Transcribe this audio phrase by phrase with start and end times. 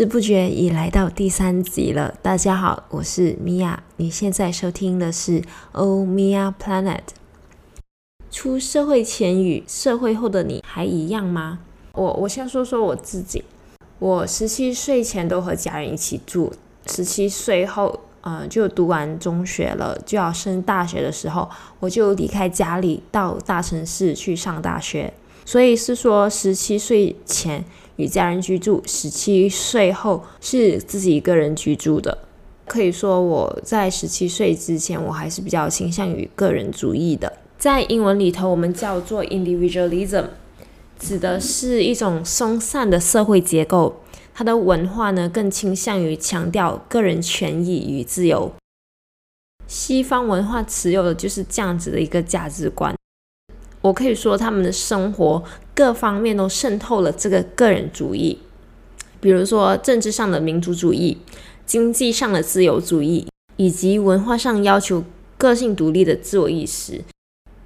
[0.00, 2.14] 不知不觉已来到第三集了。
[2.22, 5.42] 大家好，我是米娅，你现在收听的是
[5.72, 7.00] Oh Mia Planet。
[8.30, 11.58] 出社会前与社会后的你还一样吗？
[11.92, 13.44] 我我先说说我自己，
[13.98, 16.50] 我十七岁前都和家人一起住，
[16.86, 21.46] 十七岁后，嗯、就读完中学了，就要升大学的时候，
[21.78, 25.12] 我就离开家里到大城市去上大学。
[25.44, 27.64] 所以是说，十七岁前
[28.00, 32.16] 与家人居住，十七岁后是自己一个人居住的。
[32.66, 37.32] 可以说，我在十七岁之前，我还是比较倾向于个人主义的。
[37.58, 40.26] 在英文里头，我们叫做 individualism，
[40.98, 44.00] 指的是一种松散的社会结构。
[44.32, 48.50] 它的文化呢，更倾向于强调个人权益与自由。
[49.66, 52.94] 西方文化持有的就是这样子的一个价值观。
[53.82, 55.42] 我可以说，他们的生活
[55.80, 58.38] 各方面都渗透了这个个人主义，
[59.18, 61.16] 比如说政治上的民族主义、
[61.64, 65.02] 经济上的自由主义，以及文化上要求
[65.38, 67.00] 个性独立的自我意识。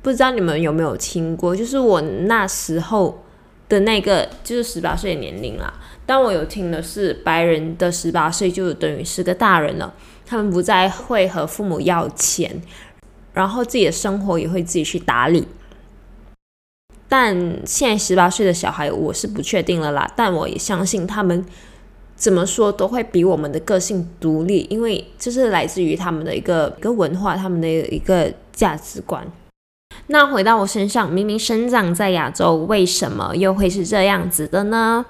[0.01, 1.56] 不知道你们有没有听过？
[1.56, 3.25] 就是我那时候
[3.69, 5.75] 的那个，就是十八岁的年龄啦。
[6.06, 9.93] 但我有听的是，白人的十八岁就等于是个大人了，
[10.25, 12.62] 他们不再会和父母要钱，
[13.33, 15.49] 然后自己的生活也会自己去打理。
[17.17, 17.33] 但
[17.65, 20.12] 现在十八岁的小孩，我是不确定了啦。
[20.17, 21.47] 但我也相信他们
[22.17, 29.25] 怎么说都会比我们的个性独立，因为这是来自于他们的一个一个文化，他们的一个价值观。
[30.09, 35.06] 那回到我身上，明明生长在亚洲，为什么又会是这样子的呢？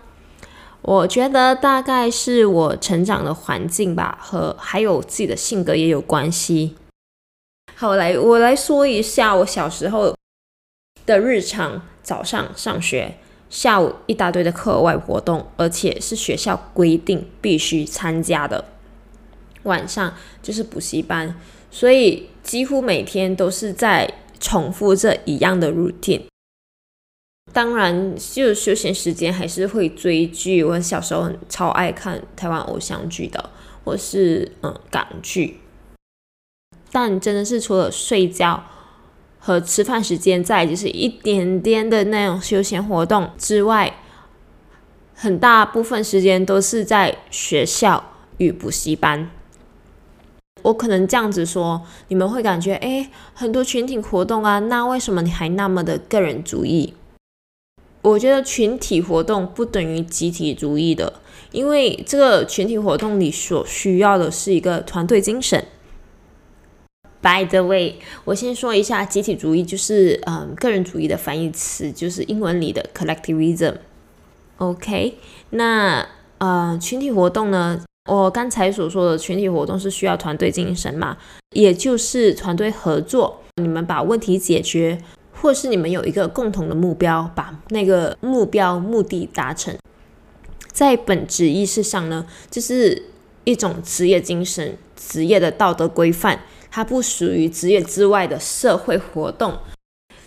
[0.82, 6.76] 我觉得大概是我成长的环境吧，和还有自己的性格也有关系。
[7.74, 10.14] 好，来我来说一下我小时候
[11.06, 13.16] 的日常：早上上学，
[13.48, 18.66] 下午一大堆的课外活动，而且是学校规定必须参加的。
[19.62, 21.34] 晚上就是补习班，
[21.70, 26.24] 所以几乎每天都是在重复这一样的 routine。
[27.52, 30.62] 当然，就休闲时间还是会追剧。
[30.62, 33.50] 我小时候很超爱看台湾偶像剧的，
[33.84, 35.60] 或是嗯港剧。
[36.92, 38.62] 但真的是除了睡觉。
[39.46, 43.92] 和吃饭时间，再就是一点点的那种休闲活动之外，
[45.14, 48.02] 很大部分时间都是在学校
[48.38, 49.30] 与补习班。
[50.62, 56.94] 我可能这样子说，你们会感觉，诶，很多群体活动啊，那为什么你还那么的个人主义？
[58.00, 61.20] 我觉得群体活动不等于集体主义的，
[61.52, 65.62] 因为这个群体活动里所需要的是一个团队精神。
[67.24, 67.94] By the way，
[68.26, 73.76] 我先说一下，集体主义就是嗯个人主义的反义词，就是英文里的 collectivism。
[74.58, 75.14] OK，
[75.48, 81.16] 那呃群体活动呢，我刚才所说的群体活动是需要团队精神嘛，
[81.52, 85.00] 也就是团队合作，你们把问题解决，
[85.32, 89.74] 或是你们有一个共同的目标，把那个目标目的达成，
[90.70, 93.04] 在本质意识上呢，就是
[93.44, 96.40] 一种职业精神、职业的道德规范。
[96.74, 99.56] 它不属于职业之外的社会活动，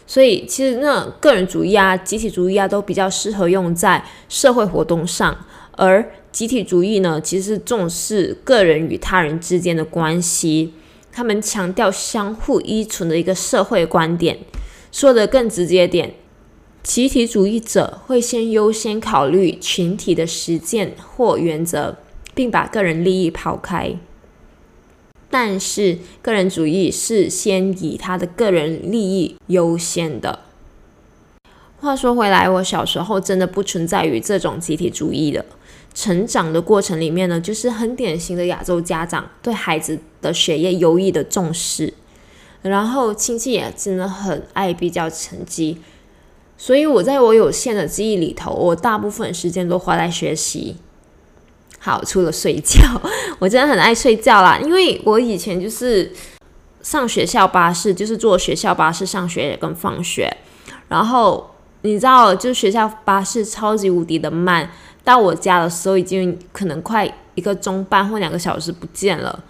[0.06, 10.74] 所以其实那个人主义啊、集体主义啊都比较适合用在社会活动上，而集体主义呢，其实是重视个人与他人之间的关系，
[11.12, 14.40] 他们强调相互依存的一个社会观点。
[14.90, 16.14] 说得更直接点，
[16.82, 21.98] 集体主义者会先优先考虑群体的实践或原则，
[22.34, 23.98] 并把个人利益抛开。
[25.30, 30.40] 但是，个人主义是先以他的个人利益优先的。
[31.80, 35.46] 话说回来，我小时候真的不存在于这种集体主义的。
[35.94, 41.94] 成长的过程里面呢，就是很典型的亚洲家长对孩子的学业优异的重视，
[42.62, 45.80] 然后亲戚也真的很爱比较成绩，
[46.56, 50.76] 所以我在我有限的记忆里头，我大部分时间都花在学习。
[51.88, 52.82] 好，除了睡觉，
[53.40, 54.60] 我真的很爱睡觉啦。
[54.62, 56.12] 因为我以前就是
[56.82, 60.30] 上学校巴士，就是坐学校巴士上学跟放学。
[60.90, 61.50] 然后
[61.84, 64.70] 你知道，就学校巴士超级无敌的慢，
[65.06, 69.42] 到我家的时候已经可能快一个钟半或两个小时不见了。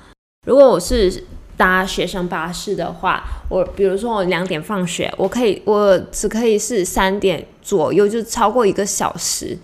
[0.45, 1.23] 如果我是
[1.57, 9.57] 搭学生巴士的话，我比如说我两点放学，我可以我只可以是三点左右，就超过一个小时。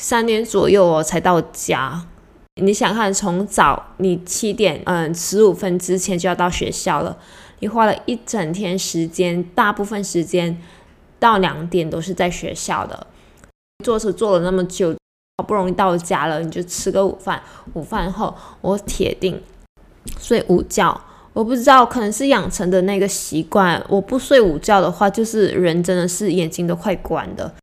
[0.00, 2.06] 三点左右我才到家，
[2.54, 7.18] 你想看，从早你七点嗯十五分之前就要到学校了，
[7.58, 10.58] 你花了一整天时间，大部分时间
[11.18, 13.06] 到两点都是在学校的，
[13.84, 14.96] 坐车坐了那么久，
[15.36, 17.42] 好不容易到家了，你就吃个午饭。
[17.74, 19.42] 午饭后，我铁定
[20.18, 20.98] 睡午觉。
[21.34, 23.84] 我不知道，可能是养成的那个习惯。
[23.86, 27.54] 我不睡午觉的话，就是人真的是眼睛都快关的。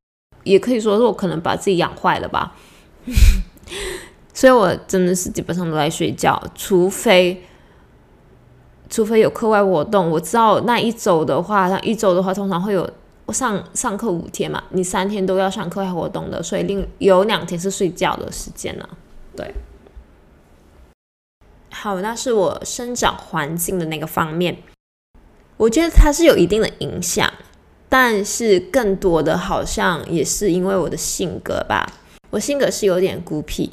[0.47, 2.55] 也可以说是我可能把自己养坏了吧。
[4.33, 7.43] 所以我真的是基本上都在睡觉，除非
[8.89, 10.09] 除非有课外活动。
[10.11, 12.87] 我知道那一周的话，那一周的话通常会有
[13.29, 18.89] 上上课五天嘛，你三天都要上课外活动的，所以另有两天是睡觉的时间了。
[19.35, 19.53] 对。
[21.71, 24.57] 好，那是我生长环境的那个方面，
[25.57, 27.31] 我觉得它是有一定的影响，
[27.89, 31.91] 但是更多的好像也是因为我的性格吧。
[32.29, 33.71] 我性格是有点孤僻，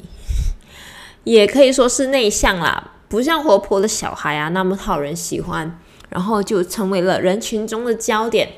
[1.23, 5.79] 也可以说是内向啦，不像活泼的小孩啊那么讨人喜欢，
[6.09, 8.49] 然后就成为了人群中的焦点。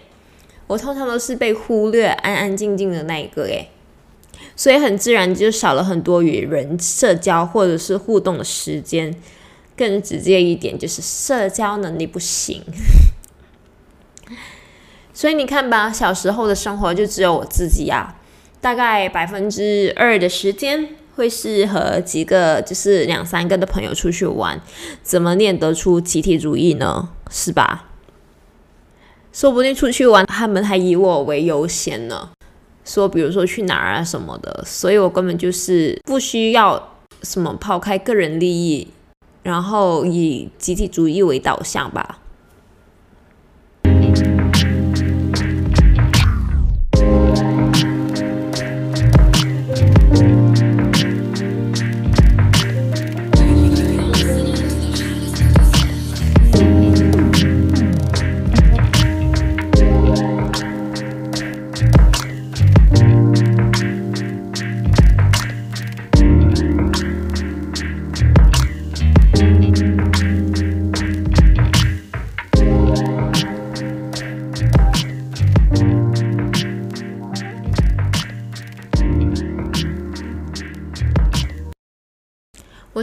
[0.67, 3.69] 我通常都是被忽略、安安静静的那一个诶，
[4.55, 9.15] 所以很自然就少了很多与人社交或者是互动的时间。
[9.75, 12.63] 更直接一点，就是社交能力不行。
[15.17, 18.13] 所以你看吧，小时候的生活就只有我自己啊，
[18.61, 24.61] 大概百分之二的时间会是和几个，就是两三个的朋友出去玩。
[25.01, 27.09] 怎么练得出集体主义呢？
[27.31, 27.85] 是吧？
[29.33, 32.29] 说不定出去玩，他们还以我为优先呢。
[32.85, 36.91] 说比如说去哪儿啊什么的，所以我根本就是不需要
[37.23, 38.87] 什么抛开个人利益。
[39.41, 42.19] 然后以集体主义为导向吧。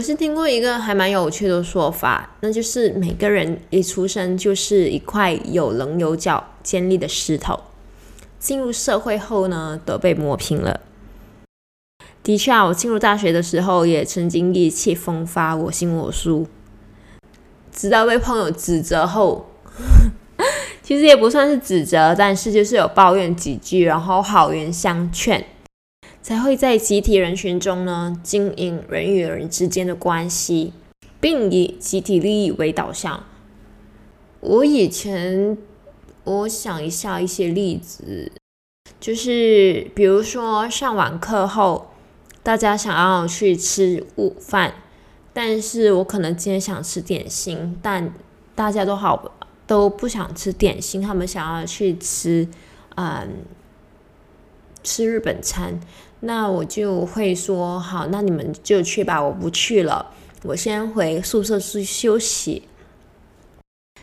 [0.05, 7.59] 是听过一个还蛮有趣的说法，那就是每个人一出生就是一块有棱有角、尖利的石头，
[8.37, 10.81] 进入社会后呢，都被磨平了。
[12.21, 16.45] 的确啊，我进入大学的时候也曾经意气风发、我行我素，
[17.71, 19.49] 直到被朋友指责后，
[20.83, 25.43] 其实也不算是指责，但是就是有抱怨几句，然后好言相劝。
[26.25, 30.73] 才会在集体人群中呢，经营人与人之间的关系，
[31.19, 33.23] 并以集体利益为导向。
[34.39, 35.55] 我以前，
[36.23, 38.31] 我想一下一些例子，
[38.99, 41.91] 就是比如说上完课后，
[42.41, 44.73] 大家想要去吃午饭，
[45.31, 48.11] 但是我可能今天想吃点心，但
[48.55, 49.31] 大家都好
[49.67, 52.47] 都不想吃点心，他们想要去吃，
[52.95, 53.45] 嗯，
[54.81, 55.79] 吃日本餐。
[56.21, 60.11] 那我就会说好，那你们就去吧，我不去了，
[60.43, 62.63] 我先回宿舍去休息。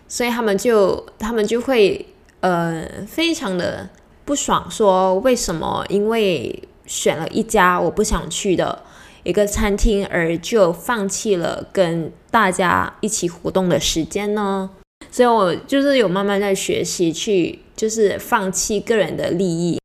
[0.06, 2.06] 所以他们就他们就会
[2.40, 3.88] 呃非常的
[4.24, 8.84] 不爽，说为什么因为选了一家我不想去的
[9.24, 14.70] 一个餐厅，而就放弃了跟大家一起活动的时间呢？
[15.10, 19.80] 所以我就是有慢慢在学习去，就是放弃个人的利益，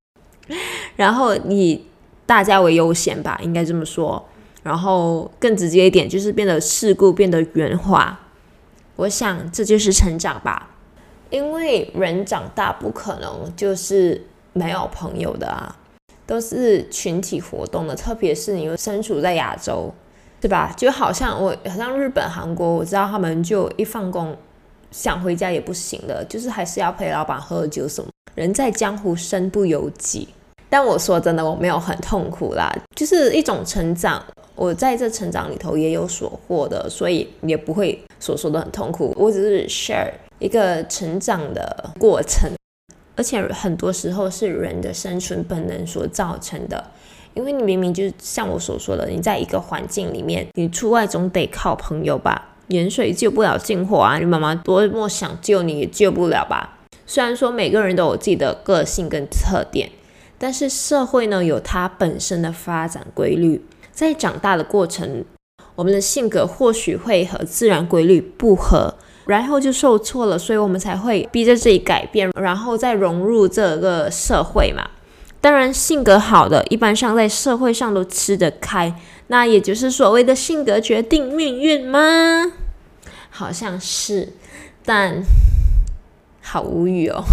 [0.98, 1.88] 然后你。
[2.28, 4.24] 大家为优先吧，应该这么说。
[4.62, 8.20] 然后更直接一点，就是变得世故，变得圆滑。
[8.98, 10.70] 我想这就是成长吧。
[11.30, 15.76] 因为人长大不可能就是没有朋友的啊，
[16.26, 17.96] 都是群体活动的。
[17.96, 19.94] 特别是你又身处在亚洲，
[20.42, 20.74] 对吧？
[20.76, 24.36] 就好像我，好像日本、韩国，我知道他们就一放工
[24.92, 28.10] 想回家也不行的，就是还是要陪老板喝酒什么。
[28.36, 30.30] 人在江湖，身不由己。
[30.70, 34.24] 但我说真的，我没有很痛苦啦，就是一种成长。
[34.56, 39.14] 我在这成长里头也有所获的，所以也不会所说的很痛苦。
[39.16, 42.50] 我只是 share 一个成长的过程，
[43.16, 46.84] 而且很多时候是人的生存本能所造成的。
[47.36, 52.56] 因为你明明就像我所说的，你在一个环境里面，你出外总得靠朋友吧？
[52.70, 54.18] 远水救不了近火啊！
[54.18, 56.80] 你妈妈多么想救你，也救不了吧？
[57.06, 59.92] 虽然说每个人都有自己的个性跟特点。
[60.38, 65.26] 但是社会呢，有它本身的发展规律，在长大的过程，
[65.76, 68.94] 我们的性格或许会和自然规律不合，
[69.26, 74.88] 然后就受挫了，所以我们才会逼着自己改变，然后再融入这个社会嘛。
[75.40, 78.94] 当然，性格好的，一般上在社会上都吃得开，
[79.28, 82.52] 那也就是所谓的性格决定命运吗？
[83.30, 84.34] 好像是，
[84.84, 85.22] 但
[86.42, 87.24] 好无语哦。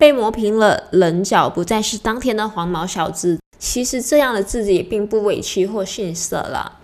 [0.00, 3.38] 被磨平了棱角，不再是当天的黄毛小子。
[3.58, 6.78] 其实这样的自己也并不委屈或逊色了。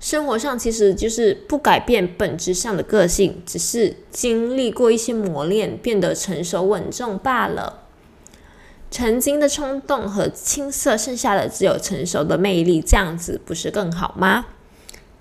[0.00, 7.80] 生活上其实就是不改变本质上的个性，只是经历过一些磨练，变得成熟稳重罢了。
[8.90, 14.46] 曾经的冲动和青涩，剩下的只有成熟的魅力，这样子不是更好吗？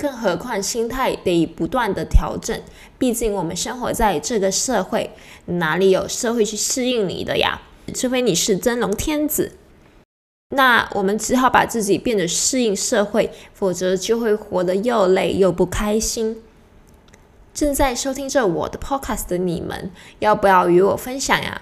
[0.01, 2.59] 更何况心态得不断的调整，
[2.97, 5.11] 毕竟我们生活在这个社会，
[5.45, 7.61] 哪里有社会去适应你的呀？
[7.93, 9.51] 除非你是真龙天子。
[10.55, 16.41] 那我们只好把自己变得适应社会，否则就会活得又累又不开心。
[17.53, 21.61] 正在收听着我的 podcast 的你们，要不要与我分享呀？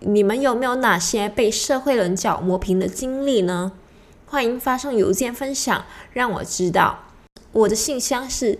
[0.00, 3.72] 你们有没有哪些被社会棱角磨平的经历呢？
[4.26, 7.11] 欢迎发送邮件分享，让我知道。
[7.52, 8.58] 我的信箱是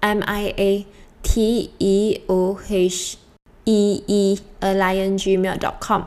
[0.00, 0.86] m i a
[1.22, 3.18] t e o h
[3.64, 6.04] e e a l i n gmail dot com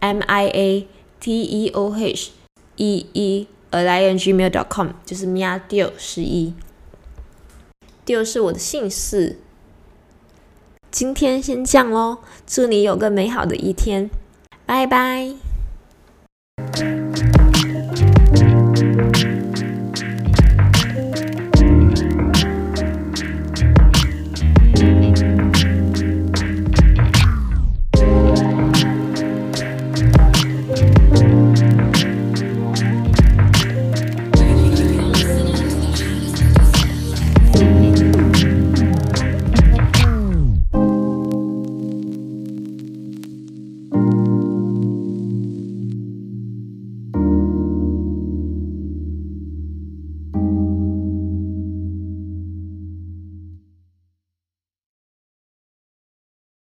[0.00, 0.86] m i a
[1.18, 2.30] t e o h
[2.76, 6.52] e e a l i n gmail dot com 就是 Mia Dio 十一
[8.04, 9.38] ，Dio 是我的姓氏。
[10.90, 14.10] 今天先这样喽，祝你有个美好的一天，
[14.66, 15.51] 拜拜。